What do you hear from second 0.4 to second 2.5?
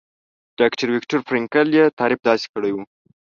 ډاکټر ويکټور فرېنکل يې تعريف داسې